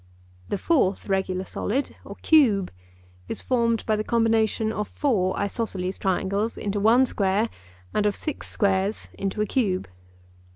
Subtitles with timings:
[0.49, 2.71] The fourth regular solid, or cube,
[3.27, 7.49] is formed by the combination of four isosceles triangles into one square
[7.93, 9.87] and of six squares into a cube.